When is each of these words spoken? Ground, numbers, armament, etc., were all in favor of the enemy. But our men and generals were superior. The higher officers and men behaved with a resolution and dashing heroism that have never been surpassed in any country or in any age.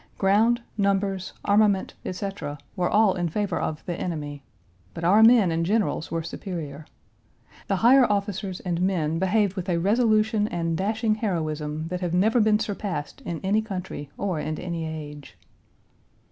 Ground, 0.17 0.63
numbers, 0.79 1.31
armament, 1.45 1.93
etc., 2.03 2.57
were 2.75 2.89
all 2.89 3.13
in 3.13 3.29
favor 3.29 3.59
of 3.59 3.85
the 3.85 3.95
enemy. 4.01 4.41
But 4.95 5.03
our 5.03 5.21
men 5.21 5.51
and 5.51 5.63
generals 5.63 6.09
were 6.09 6.23
superior. 6.23 6.85
The 7.67 7.75
higher 7.85 8.11
officers 8.11 8.61
and 8.61 8.81
men 8.81 9.19
behaved 9.19 9.55
with 9.55 9.69
a 9.69 9.77
resolution 9.77 10.47
and 10.47 10.75
dashing 10.75 11.13
heroism 11.13 11.87
that 11.89 12.01
have 12.01 12.15
never 12.15 12.39
been 12.39 12.57
surpassed 12.57 13.21
in 13.25 13.41
any 13.43 13.61
country 13.61 14.09
or 14.17 14.39
in 14.39 14.57
any 14.59 14.87
age. 14.87 15.37